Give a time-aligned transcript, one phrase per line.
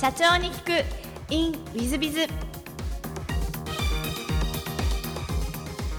[0.00, 0.70] 社長に聞く
[1.28, 2.26] in ウィズビズウ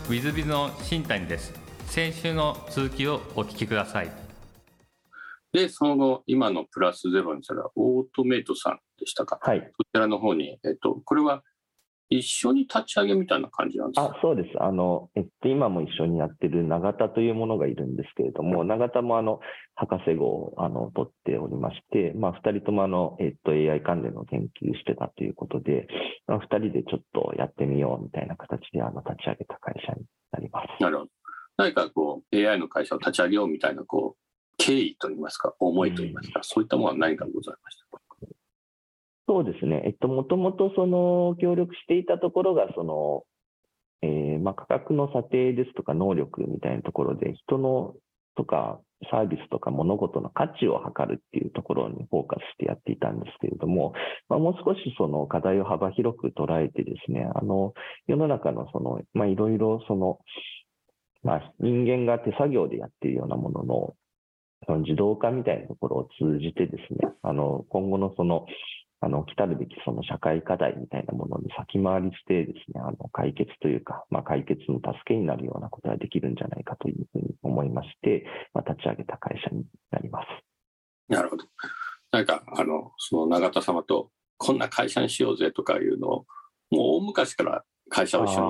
[0.09, 1.53] ィズビズの新谷です
[1.85, 4.11] 先週の続きをお聞きください
[5.53, 9.37] で、その後、今のプラスゼロにしたら、オートメイトさんでしたか？
[9.39, 9.59] はい。
[9.59, 11.43] そちらの方に、えっと、これは
[12.11, 14.11] 一緒に立ち上げみたいな感じなんですか？
[14.15, 14.49] あそうです。
[14.61, 19.39] あの、えっと、今も一緒にやってる永田というものがいるんですけれども、永田もあの、
[19.75, 25.87] 博士号をあの取っておりまして、まあ、二人ともあの、えっと、AI 関連の研究してたということで、
[26.27, 30.03] まあ、二人でちょっとやってみようみたいな形で、あの、立ち上げた会社に
[30.33, 30.67] なります。
[30.83, 31.09] なるほど。
[31.57, 34.21] 何かこう、AI の会社を立ち上げようみたいな、こう、
[34.57, 37.80] 経緯といいますか、思いといいますか、そういったものは何かございました？
[37.80, 37.80] か
[39.31, 39.81] そうですね。
[39.85, 43.23] えっと、もともとその、協力していたところが、その、
[44.01, 47.93] えーまあ、価格の査定ですとか能力みたいなところで、人の
[48.35, 53.93] とかサービスとか物事の価値を測るっていうところにフォーカスしてやっていたんですけれども、
[54.27, 57.73] まあ、もう少しその課題を幅広く捉えてですね、あの、
[58.07, 60.19] 世の中のその、ま、いろいろその、
[61.23, 63.93] ま、人間が手作業でやっているようなものの、
[64.65, 68.45] その自動化みたいなところを通じてですね、あの、今後のその、
[69.03, 80.27] あの、来たるべきその社会課題みたいなものに先回りしてですね、あの、解決というか、まあ、解決の助けになるようなことができるんじゃないかというふうに思いまして、まあ、立ち上げた会社になります。
[81.09, 81.45] なるほど。
[82.11, 86.25] なんか、あの、その永田様と、こんな会社にしようぜとかいうのを、
[86.69, 88.47] もう大昔から会社を一緒に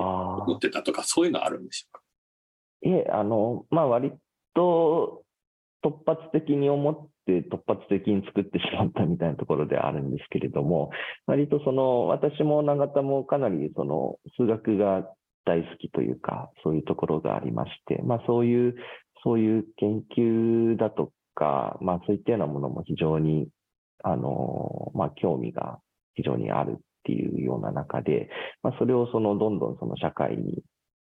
[0.48, 2.02] 持ってたとか、そういうのあるんでしょうか？
[2.82, 4.12] いえ、あの、まあ、割
[4.54, 5.22] と
[5.84, 10.90] 突発的に思って突発的に作ってしまったみたいなところであるんですけれども、
[11.26, 15.08] 割とその、私も永田もかなりその数学が
[15.44, 18.76] 大好きというか、そういうところがありまして、まあそういう、
[19.24, 23.48] そういう研究だとか、まあそういったようなものも非常に、
[24.02, 25.78] あの、まあ興味が
[26.14, 28.28] 非常にあるっていうような中で、
[28.62, 30.62] まあそれをそのどんどんその社会に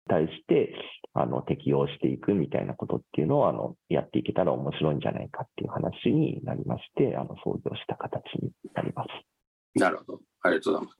[0.09, 0.75] 対して、
[1.15, 9.09] あの、適用していくみたいなことっていうのを、あの、やっていけたら面白いんじゃないかっていう話になりまして、あの、創業した形になります。
[9.79, 10.21] なるほど。
[10.43, 10.99] ありがとうございます。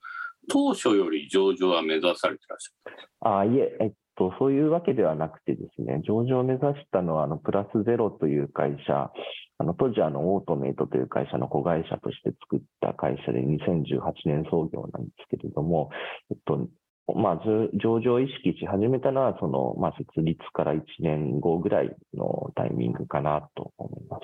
[0.49, 9.13] 当初より上場は目指されてらっしゃるあいえ、えっと、そういうわけではなくてですね、上場を目指したのは、あの、プラスゼロという会社、
[9.59, 15.91] あの、当時あの、オートメイトという会社の子会社として作った会社で2018年創業なんですけれども、
[16.31, 16.69] えっと、
[17.15, 17.41] まあ、
[17.75, 24.23] 上場を意識し始めたのは、その、まあ、設立から1年後ぐらいのタイミングかなと思います。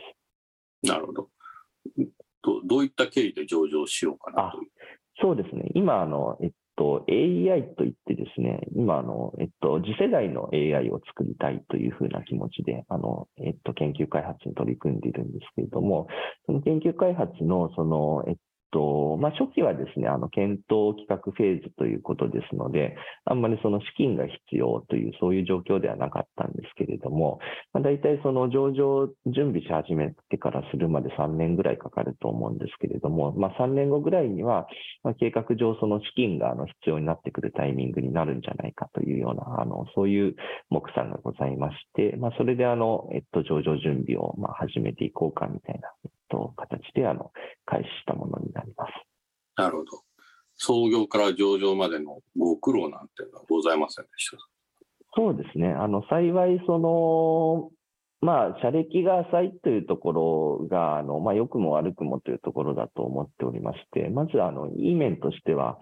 [0.89, 1.29] なるほど。
[2.43, 4.59] どどういった経緯で上場しようかなと。
[5.21, 5.71] そうですね。
[5.75, 16.07] 今、あの、えっと、AI といってですね、今、あの、えっと、次世代の AI を作りたいというふうな気持ちで、あの、えっと、研究開発に取り組んでいるんですけれども、
[16.47, 18.37] その研究開発の、その、えっ
[18.71, 27.41] と、まあ、初期はですね、あの、検討企画フェーズということですので、あんまりその資金が必要という、そういう状況ではなかったんですけれども、
[27.73, 34.67] まあ、大体その上場準備し始めてからするまで3年ぐらいかかると思うんですけれども、まあ、3年後ぐらいには、
[35.19, 40.37] 計画上その資金があの必要になってくるタイミングになるんじゃないかというような、あの、そういう
[40.71, 45.91] 目算がございまして、まあ、それであの、えっと、上場準備をまあ始めていこうかみたいな、
[46.29, 47.33] と、形であの、
[47.67, 48.93] 開始したものになります。
[49.57, 49.91] なるほど。
[50.57, 54.37] 創業から上場までのご苦労なんていうのはございませんでした？
[55.15, 55.69] そうですね。
[55.69, 57.71] あの、幸い、その、
[58.21, 65.79] まあ、社歴が浅いというところが、あの、まあ、良くも悪くもというところだと思っておりまして、まず、あの、いい面としては、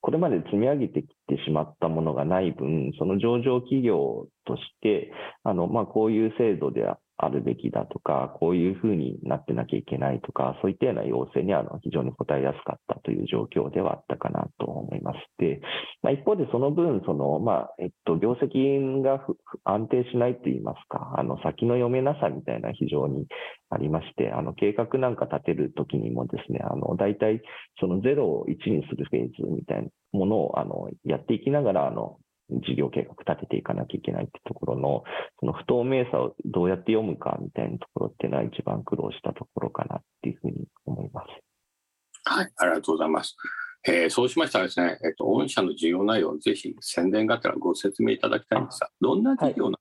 [0.00, 5.10] これまで積み上げてきてしまったものがない分、その上場企業として、
[5.42, 15.60] あの、まあ、こういう制度でああるべきだとか、こういうふうになってなきゃいけないとか、そういったような要請にあの非常に応えやすかったという状況ではあったかなと思いまして、
[16.02, 19.24] まあ、一方でその分、その、まあ、えっと、業績が
[19.64, 23.26] 安定しないといいますか、あの、先の読めなさみたいな非常に
[23.70, 27.40] ありまして、あの、計画なんか立てるときにもですね、あの、大体、
[27.80, 32.18] その0を1にするフェーズみたいなものを、あの、やっていきながら、あの、
[32.50, 35.04] 事業計画立てていかなきゃいけないってところの、
[35.40, 41.26] その不透明さをどうやって読むかみたいなところっていうのは一番苦労したところかなっていうふうに思います。
[42.24, 43.36] はい、ありがとうございます。
[43.88, 49.78] えー、そうしましたらですね、えっ、と、御社の事業内容をぜひ宣伝がてらご説明いただきたいんですが、どんな事業なんで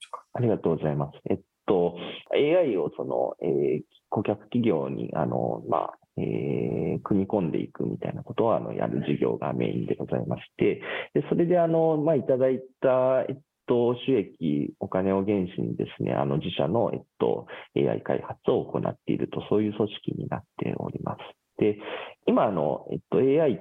[0.00, 1.18] しょうか、ありがとうございます。
[1.28, 1.96] えっと、
[2.32, 10.82] AI をその、えー、顧客企業に、あの、まあ、えー、組み込んでいくみたいなことをあのやる事業がメインでございまして、
[11.14, 13.36] でそれであの、まあ、いただいた、えっ
[13.66, 21.18] と、収益、お金を原資にですね、あの自社の、えっと、AI 開発を行っていると、そういう組織になっております。
[21.58, 21.78] で、
[22.26, 23.60] 今あの、えっと、AI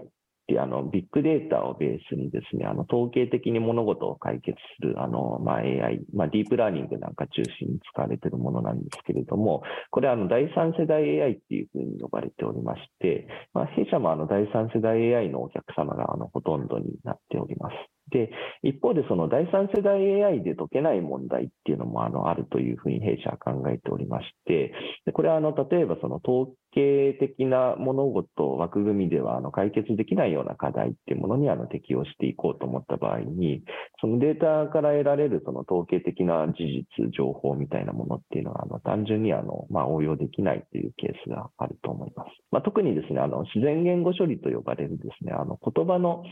[0.51, 17.96] ってあのビッグデータをベースにですね、あの統計的に物事を解決するあの、まあ、AI、まあ、ディープラーニングなんか中心に使われているものなんですけれども、これはあの第三世代 AI っていうふうに呼ばれておりまして、まあ、弊社もあの第三世代 AI のお客様があのほとんどになっております。
[18.09, 18.31] で、
[18.63, 24.73] 一方でその第三世代 AI で解けない問題っていうのもあのあるというふうに弊社は考えておりまして、
[25.05, 33.63] でこれはあの例えばその統計的な物事、枠組みではあの解決できないような課題っていうものにあの適用していこうと思った場合に、
[33.99, 42.29] そのデータから得られるその統計的な事実、情報みたいなものっていうのはあの単純にあの、まあ、応用できないというケースがあると思います。
[42.51, 46.23] まあ、特にですね、あの自然言語処理と呼ばれるですね、あの言葉の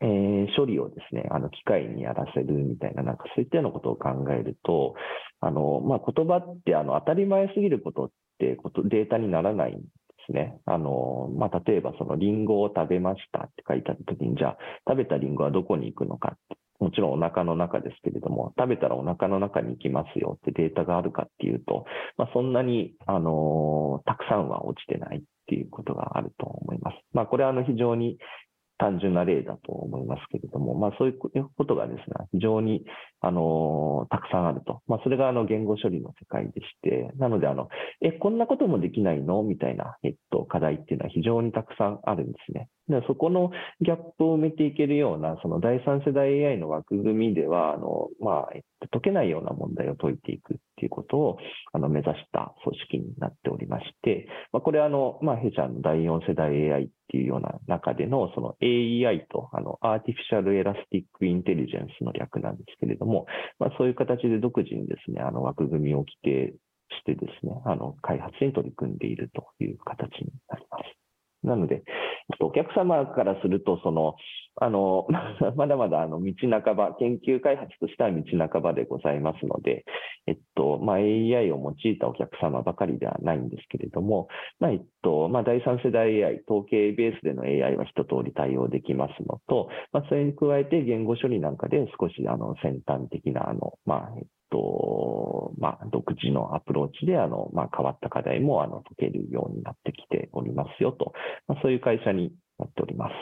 [0.00, 4.94] えー、処理をですね、あの機械にやらせるみたいな、なんかそういったようなことを考えると、
[5.40, 9.80] あのまあ、言葉ってあの当たり前すぎることってことデータにならないんで
[10.26, 10.58] すね。
[10.66, 14.58] あのまあ、例えば、そのリンゴを食べましたって書いてあるときに、じゃあ、
[14.88, 21.86] 食べたリンゴはどこに行くのかって、もちろんお腹の中ですけれども、食べたらお腹の中に行きますよってデータがあるかっていうと、
[22.18, 26.96] まあ、そんなに、あのたくさんは落ちてないっていうことがあると思います。
[27.12, 28.18] まあ、これはあの非常に
[28.78, 31.18] 単純な例だと思いますけれども、まあ、そういう
[31.56, 32.84] ことがですね、非常に、
[33.20, 34.82] あの、たくさんあると。
[34.86, 37.68] まあ、それが、あの、言語処理の世界でして、なので、あの、
[38.00, 39.42] え、こんなこともできないの？
[39.42, 42.68] みたいな、えっと、課題っていうのは非常にたくさんあるんですね。
[42.88, 51.38] でそこのギャップを埋めていけるような、その第三世代 AI の枠組みでは、あの、まあ、えっと、解けないような問題を解いていくっていうことを、
[51.72, 63.26] あの、目指した組織になっておりまして、まあ、これは、あの、まあ、弊社の第四世代 AI っていうような中での、その AEI と、あの、 Artificial Elastic Intelligence の略なんですけれども、も
[63.58, 66.54] まあ、そういう形で独自にですね、あの、枠組みを規定
[66.90, 70.95] してですね、あの、開発に取り組んでいるという形になります。
[71.46, 71.82] なので、
[72.40, 74.16] お客様からすると、その、
[74.58, 75.06] あの、
[75.54, 79.84] まだまだあの道半ば、研究開発としては道半ばでございますので、
[80.26, 84.28] えっと、まあ、AI を用いたお客様ばかりではないんですけれども、
[84.58, 101.12] まあ、えっと、まあ、第三世代 AI、統計ベースでの AI は一通り対応できますのと、まあ、それに加えて言語処理なんかで少しあの先端的な、あの、まあ、えっと、まあ、独自のアプローチで、あの、まあ、変わった課題も、あの、解けるようになってきておりますよと、
[101.46, 103.12] まあ、そういう会社になっております。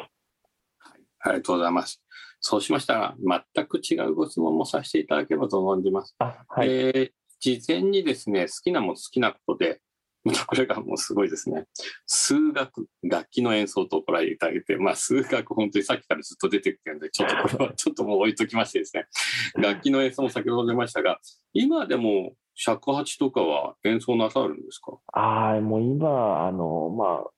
[0.79, 2.03] はい、ありがとうございます。
[2.41, 3.17] そうしましたら、
[3.55, 6.15] 全く違うご質問もさせていただければと思います。
[6.19, 7.11] あはい、えー、
[7.41, 9.81] 事前にですね、好きなも好きなことで、
[10.47, 11.67] これがもうすごいですね。
[12.07, 19.07] 数学、楽器の演奏と捉えていただいて、まあ数学本当にさっきからずっと出てきてるんで、ちょっとこれは ちょっともう置いときましてですね。
[19.57, 21.19] 楽器の演奏も先ほど出ましたが、
[21.53, 24.97] 今でも尺八とかは演奏なさるんですか？
[25.13, 27.31] ああ、もう今、あの、まあ、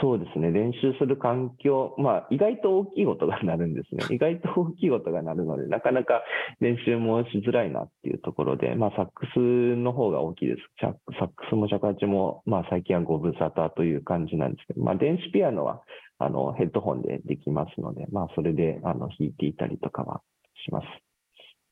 [0.00, 4.04] そうですね、練習する環境、まあ、意外と大きい音が鳴るんですね。
[4.14, 6.22] 意外と大きい音が鳴るので、なかなか
[6.60, 9.38] 練習もしづらいなっていうところで、まあ、サックス
[9.76, 10.60] の方が大きいです。
[10.80, 15.82] サックスも尺八も、まあ、最近はご無沙汰という感じなんですけど、まあ、電子ピアノは
[16.18, 20.22] あのヘッドホンでできますので、まあ、それであの弾いていたりとかは
[20.64, 20.86] します。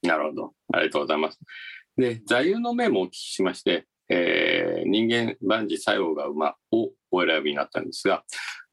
[0.02, 0.52] なるほど。
[0.72, 1.38] ありがとうございます。
[1.96, 8.24] で、座右の銘もお聞きしまして、えー、人間万事作用が馬をお選びになったんですが、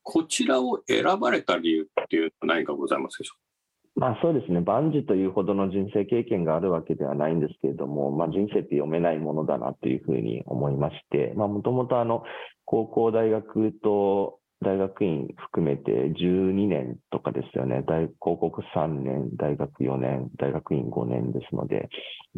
[0.01, 3.99] こちらを選ばれた理由っていうのは何かございますでしょう？
[3.99, 12.23] かまあそうですね、万事というほどの人生経験があるわけではないんですけれども、まあ、人生って読めないものだなというふうに思いまして、もともと
[12.65, 17.83] 高校、大学と大学院含めて12年とかですよね。
[17.87, 21.89] 大広告3年、大学4年、大学院5年ですので、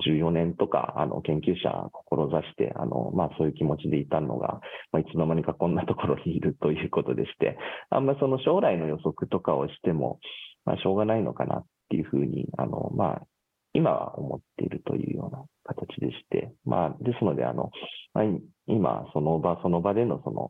[0.06, 4.60] 14年とか、あの、研究者志して、あの、まあ、そういう気持ちでいたのが、
[4.92, 7.58] まあ、いつの間にかこんなところにいるということでして、
[7.90, 10.20] あんまその将来の予測とかをしても、
[10.66, 13.22] まあ、しょうがないのかなっていうふうに、あの、まあ、
[13.74, 17.72] 今は思っているというような形でして、まあ、ですので、あの、
[18.14, 18.26] まあ、
[18.68, 20.50] 今、その場その場でのその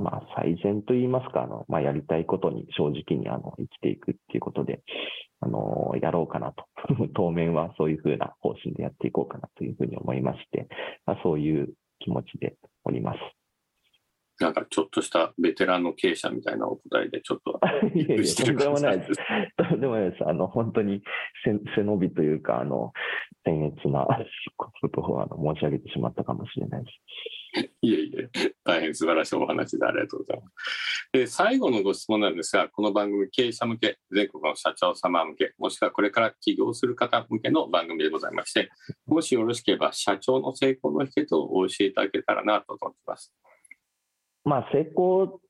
[0.00, 4.82] まあ、最善といいますか、あの、まあ、やりたいことに正直に、あの、生きていくっていうことで、
[5.40, 6.64] あの、やろうかなと。
[7.14, 10.68] 当面はそういうふうな方針でやっていこうかなというふうに思いまして、
[11.06, 13.18] まあ、そういう気持ちでおります。
[14.40, 17.60] なんかちょっとしたベテランの経営者みたいなお答えでちょっと。
[17.94, 19.12] いやいや、とんでもないです。
[19.56, 20.26] とんでもないです。
[20.26, 21.02] あの、本当に
[21.44, 22.92] 背背伸びというか、あの、
[23.44, 24.06] 僭越な
[24.56, 26.96] ことをあの申し上げてしまったかもしれないです。
[27.82, 28.30] いえいえ、
[28.64, 31.10] 大変素晴らしいお話でありがとうございます。
[31.12, 38.70] で最後のご質問なんですが、この番組、経営者向け、全国の社長様向け、もしくはこれから起業する方向けの番組でございまして、
[39.06, 43.34] もしよろしければ、社長の成功の秘訣をお教えていただけたらなと思います。
[44.44, 45.40] まあ、成功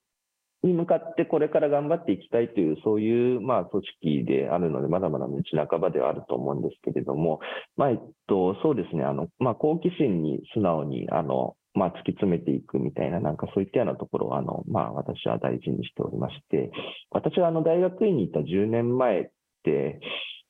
[0.62, 5.34] に向かってこれから頑張っていきたいという、そういう、まあ、組織であるので、まだまだ道
[5.68, 7.40] 半ばではあると思うんですけれども、
[7.76, 16.70] まあ、えっと、そうですね、あの、まあ、好奇心に素直に、あの、まあ、突き詰めていくみたいな、なんかそういったようなところを、あの、まあ、私は大事にしておりまして、
[17.10, 19.28] 私はあの、大学院にいた10年前っ
[19.64, 20.00] て、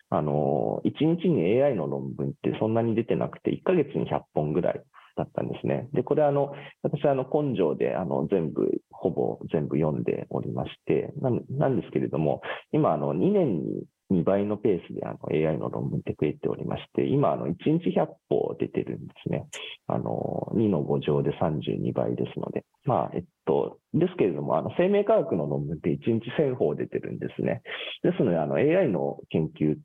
[0.08, 4.82] あの、1日に AI の論文ってそんなに出てなくて、1ヶ月に100本ぐらい
[5.16, 5.88] だったんですね。
[5.92, 6.52] で、これあの、
[6.82, 11.12] 私あの、根性であの、全部、ほぼ全部読んでおりまして、
[11.50, 19.46] なんですけれども、今あの、2年に2倍のペースであの AI の論文って増えておりまして、今あの、1日100本出てるんですね。
[19.86, 22.64] あの、2の5乗で32倍ですので。
[22.84, 27.62] まあ、えっと、ですけれども、あの、生命科学の論文って1日1000本出てるんですね。
[28.02, 29.78] ですので、あの、AI の研究っ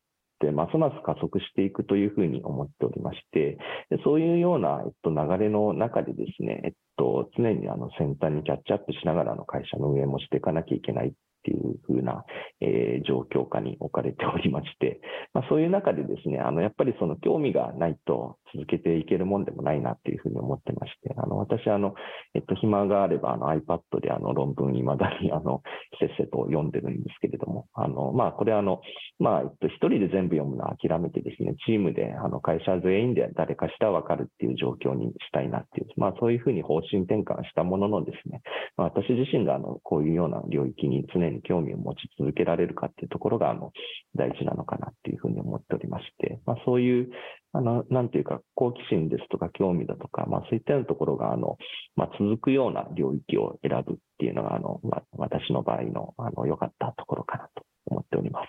[0.45, 3.57] てますます加速していくというふうに思っておりまして、
[4.03, 11.11] そういうような、えっと、流れの中でですね、えっと、常にあの先端にキャッチアップしながらの会社の運営もしていかなきゃいけないっ
[11.43, 12.23] ていう風な、
[12.61, 14.99] えー状況下に置かれておりまして、
[15.33, 21.93] まあ、そういう中でですね、あの、やっぱりその興味がないと続けていけるもんでもないなっていうふうに思ってまして、あの、私あの、
[22.33, 25.61] えっと、暇があれば、あの、iPad であの、論文未だにあの、
[25.99, 28.81] せっせと読んでるんですけれども、あの、まあ、これあの、
[29.19, 38.41] まあ、えっと、一人で全部読むのは諦めてですね、チームで、あの、会社全員で誰かしたらわかるっていう状況にしたいなっていう、まあ、そういうふうに方針転換したもののですね、
[38.77, 43.71] まあ、私自身が、あの、こういうような領域に常に興味を持ち続けられるかっていうところが、あの、
[44.15, 47.09] 大事なのかなっていうふうに思っておりまして、まあ、そういう、
[47.53, 51.57] あの、なんていうか、好奇心ですとか興味だとか、まあ、そういったようなところが、あの、
[51.95, 58.47] まあ、続くような領域を選ぶっていうのが、あの、まあ、私の場合の、あの、良かったところかなと思っております。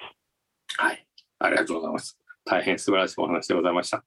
[0.79, 1.07] はい。
[1.39, 2.19] ありがとうございます。
[2.47, 4.05] 大変素晴らしいお話でございました。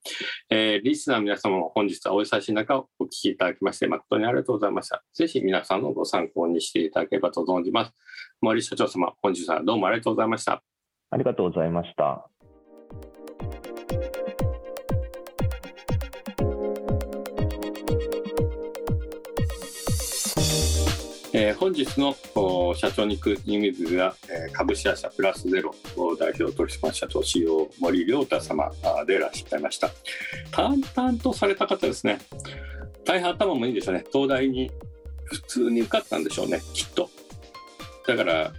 [0.49, 5.03] えーリスナーの皆様も本日はお忙しい中お聞きいただきまして誠にありがとうございました。
[5.13, 7.91] ぜひ皆さんのご参考にしていただければと存じます。
[8.39, 10.63] 森社長様、本日はどうもありがとうございました。
[11.11, 12.29] ありがとうございました。
[21.41, 22.13] えー本日の
[22.75, 25.73] 社長に行くニミズが、えー株式会社プラスゼロ
[26.19, 28.69] 代表取締社長 CEO 森良太様
[29.07, 29.89] でいらっしゃいました。
[30.51, 32.19] 淡々とされた方ですね。
[33.05, 34.03] 大変頭もいいんでしょうね。
[34.11, 34.69] 東大に
[35.23, 36.59] 普通に受かったんでしょうね。
[36.73, 37.09] きっと。
[38.05, 38.51] だから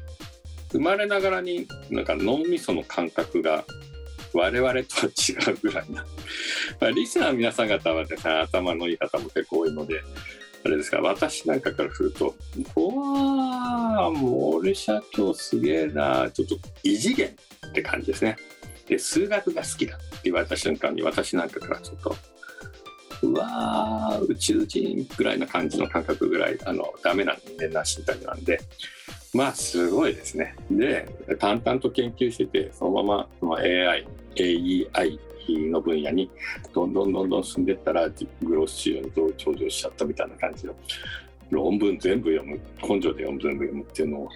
[0.73, 3.63] 生まれながらになんか脳みその感覚が
[4.33, 6.07] 我々とは違うぐらいな、
[6.81, 10.01] まあ、リスナーの皆さん方はですね頭のいい方も結構多いので
[10.65, 11.01] あれですか？
[11.01, 12.35] 私なんかからすると
[12.77, 17.29] 「うわー森社長すげえなちょっと異次元」
[17.69, 18.37] って感じですね。
[18.87, 22.17] で数学が好きだって言われた瞬間に私なんかからちょっと
[23.23, 28.61] うわー宇宙人ぐらいな感じの感覚ぐらいあのダメな人間な身体なんで
[29.33, 30.57] まあすごいですね。
[30.71, 31.07] で
[31.39, 35.19] 淡々と研究しててそのままその AI AEI
[35.59, 36.31] の分野に
[36.75, 38.09] どんどんどんどん進んでいったら
[38.43, 40.75] グロス市場に頂上しちゃったみたいな感じの。
[41.51, 42.61] 論文全部読む。
[42.83, 44.29] 根性で読む全部読むっていうのを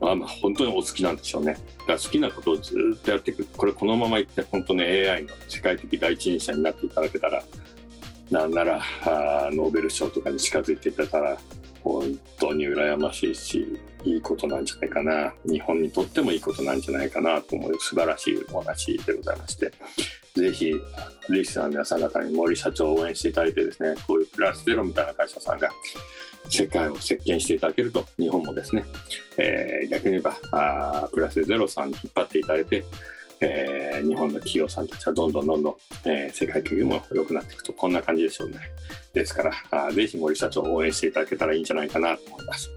[0.00, 1.52] まあまあ本当にお好きなんでしょうね。
[1.52, 3.44] だから好きなことをずっとやっていく。
[3.56, 7.42] これこのままいって本当に AI の世界的第一人者になっていただけたら
[8.30, 11.38] なんならあーノーベル賞とかに近づいていけたら
[11.84, 15.32] 本当に羨ましいしいいことなんじゃないかな。
[15.44, 19.70] 日本にとってもいいことなんじゃないかなと思う素晴らしいお話でございまして。
[20.34, 20.74] ぜひ
[21.30, 25.70] リスナーの皆さん方に森社長を応援していただいてですねこういうプラスゼロみたいな会社さんが
[26.48, 28.84] 世界を席巻していただけると日本もですね、
[29.38, 32.84] えー逆に言えばあプラスゼロさんに引っ張っていただいて、
[33.44, 38.58] えー日本の企業さんたちはどんどんどんどん、えー世界的にも良くなっていくとこんな感じでしょうね。
[39.12, 42.70] ですからあーぜひ森社長を応援していただけたらいいんじゃないかなと思います、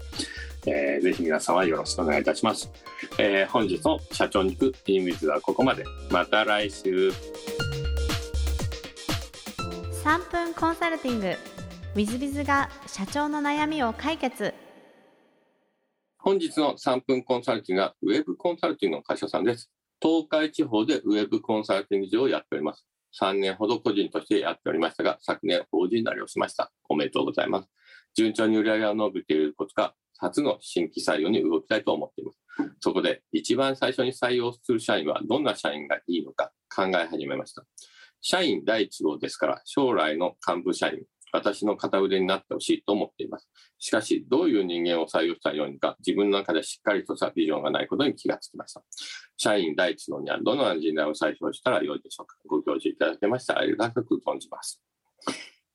[0.66, 2.70] えーぜひ皆様よろしくお願いいたします、
[3.18, 5.84] えー本日の社長に行くティームウィズはここまで。
[6.10, 7.12] また来週。
[10.04, 11.36] 3分コンサルティング。
[11.96, 14.54] i z b i z が社長の悩みを解決。
[16.18, 19.70] 本日の3分コンサルティングはウェブコンサルティングの会社さんです。
[20.00, 22.86] 東海地方でウェブコンサルティング事をやっております。
[23.20, 26.70] 3年ほど個人としてやっておりましたが、昨年法人なりをしました。
[26.88, 27.68] おめでとうございます。
[28.14, 32.38] 順調に売り上げが伸びていることが、初の新規採用に動きたいと思っています。
[32.80, 37.64] そこで、一番最初に採用する社員はどんな社員がいいのか考え始めました。
[38.20, 43.48] 社員第一号ですから、将来の幹部社員、私の片腕になってほしいと思っています。
[43.78, 48.82] しかし、どういう人間を採用したらよいのか、自分の中でしっかりとしたビジョンがないことに気がつきました。
[49.36, 52.36] 社員第一のにはどのような人材を採用したらよいでしょうか。
[52.46, 54.82] ご教授いただけましたらありがたく存じます。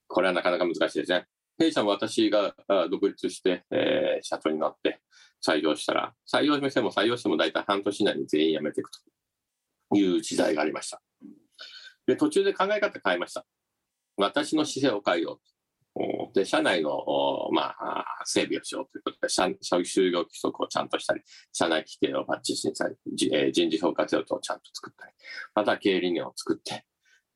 [0.07, 1.25] これはなかなか難しいですね。
[1.57, 2.55] 弊社も私が
[2.89, 5.01] 独立して、えー社長になって
[5.45, 8.89] 採用したら、採用しても採用しても大体半年以内に全員辞めていく
[9.89, 11.01] という時代がありました。
[12.07, 13.45] で、途中で考え方変えました。
[14.17, 15.53] 私の姿勢を変えようと。
[16.33, 16.89] で、社内の、
[17.51, 22.95] まあ、整備をしようということで、社就業規則をちゃんとしたり、社内規定をバッチリしたり、
[23.51, 25.13] 人事評価制度をちゃんと作ったり、
[25.53, 26.85] また経営理念を作って、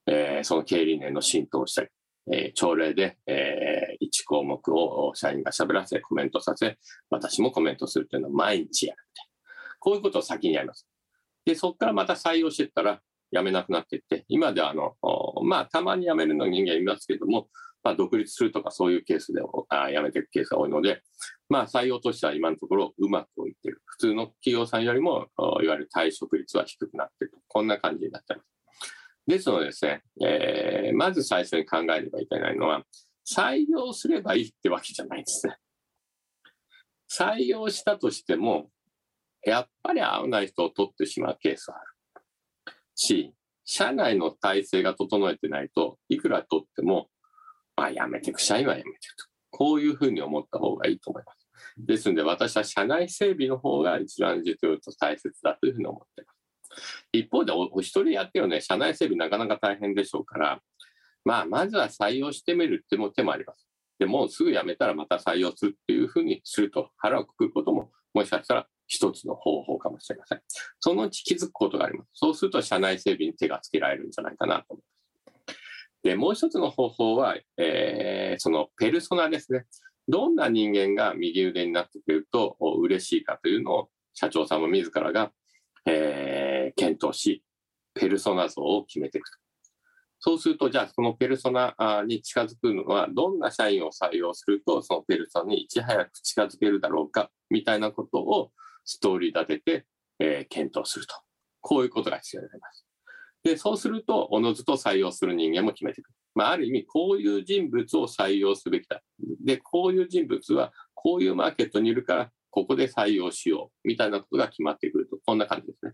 [0.07, 1.89] えーその経営理念の浸透をしたり、
[2.31, 6.77] えー朝礼で、えー1項目を社員が喋らせ、コメントさせ、
[7.12, 9.75] 私もコメントするというのを毎日やるみたいな。
[9.79, 10.88] こういうことを先にやります。
[11.46, 14.96] で、そこからまた採用していったら、辞めなくなっていって、今ではあの、
[15.44, 17.48] まあ、たまに辞めるの人間いますけども、
[17.84, 21.01] まあ、独立するとかそういうケースであ辞めていくケースが多いので、
[21.50, 23.82] まあ、採用としては今のところうまくいっている。
[23.86, 27.39] 普通の企業さんよりも、いわゆる退職率は低くなっていると。
[27.48, 28.48] こんな感じになっています。
[29.27, 32.84] ですのでですね、えーまず最初に考えればいけないのは、
[33.29, 35.58] 採用すればいいってわけじゃないんですね。
[37.12, 38.70] 採用したとしても、
[39.46, 41.86] やっぱり合わない人を取ってしまうケースはある。
[42.96, 43.34] し、
[43.69, 47.09] 社内の体制が整えてないといくら取っても、
[47.75, 49.25] まあ、辞めてく社員は辞めてくと。
[49.51, 51.47] こういうふうに思った方がいいと思います。
[51.77, 57.07] ですので、私は社内整備の方が一番実用と大切だというふうに思っています。
[57.12, 60.62] 一方でお、一人やってるね、社内整備なかなか大変でしょうから、
[61.25, 63.67] まあ、まずは採用してみるっても手もあります。
[64.00, 70.41] でもうすぐ辞めたらまた採用するっていうふうにすると腹をくくることももしかしたら一つの方法かもしれません。
[70.79, 72.10] そのうち気づくことがあります。
[72.13, 75.58] そうすると社内整備に手がつけられるんじゃないかなと思います。
[76.03, 79.65] で、もう一つの方法は、えーそのペルソナですね。
[80.08, 85.32] どんな人間が右腕になってくれると嬉しいかというのを社長さんも自らが、
[85.86, 87.44] えー検討し、
[87.94, 89.38] ペルソナ像を決めていくと。
[90.20, 91.75] そうすると、じゃあそのペルソナ
[92.06, 98.52] に近づくのは、どんな社員を採用すると、そのペルソナにいち早く近づけるだろうか、みたいなことを
[98.88, 99.86] ストーリー立てて、
[100.19, 101.15] えー検討すると。
[101.62, 102.86] こういうことが必要になります。
[103.43, 106.10] で、そうすると、おのずと採用する人間も決めていく。
[106.34, 109.02] まあ、ある意味、こういう人物を採用すべきだ。
[109.43, 113.88] で、こういう人物は、こういうマーケットにいるから、ここで採用しよう。
[113.88, 115.17] みたいなことが決まってくると。
[115.26, 115.93] こんな感じですね。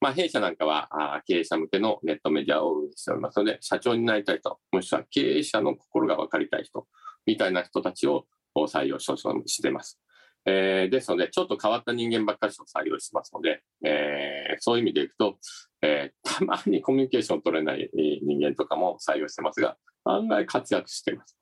[0.00, 6.86] まあ、弊社なんかはあ経営者向けのネットメディアを運営しておりますので、社長になりたい人、もしくは経営者の心が分かりたい人、
[7.26, 10.00] みたいな人たちを採用してます。
[10.44, 15.38] えーですので、ちょっと変わった人間ばっかりを採用してますので、えーそういう意味でいくと、
[15.82, 21.36] えーたまにコミュニケーション取れない人間とかも採用してますが、案外活躍しています。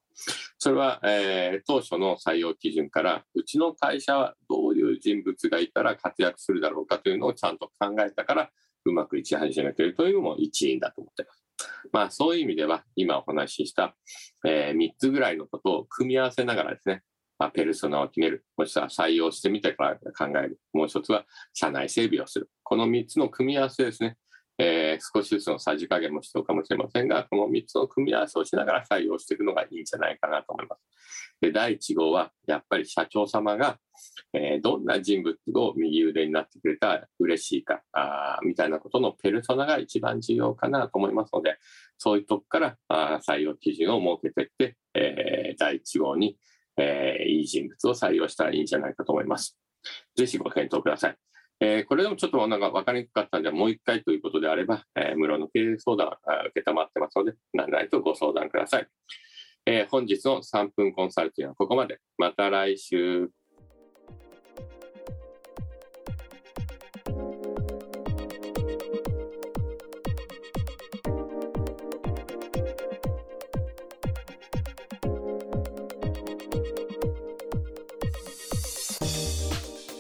[0.59, 8.50] それは、えー当初の採用基準から、うちの会社はどういう人物がいたら活躍するだろうかというのをちゃんと考えたから、
[8.85, 11.46] うまくいき始めているというのも一因だと思っています。
[11.92, 13.96] まあ、そういう意味では、今お話しした、
[14.44, 17.02] え3つぐらいのことを組み合わせながらですね、
[17.38, 22.51] まあ、ペルソナを決める、もしくは採用してみてから考える、もう一つは社内整備をする。
[22.62, 24.16] この3つの組み合わせですね、
[24.59, 30.83] えー少しずつのさじ加減も必要かもしれませんが、この3つの組み合わせをしながら採用していくのがいいんじゃないかなと思います。
[31.42, 33.79] で第1号は、やっぱり社長様が、
[34.33, 41.59] えーどんな人物を右腕になってくれたら嬉しいかあみたいなことのペルソナが一番重要かなと思いますので、
[41.99, 46.38] そういうとこからあ採用基準を設けていって、えー第1号に、
[46.76, 49.58] えーいい人物を採用したらいいんじゃないかと思います。
[50.16, 51.16] ぜひご検討ください。
[51.60, 58.88] えーこれでもちょっとなんか分かりにくかったんで、もう一回ということであれば、えー無料の経営相談あ受けたまってますので、何々とご相談ください。
[59.66, 61.98] えー本日の3分コンサルティングはここまで。
[62.18, 63.30] また来週。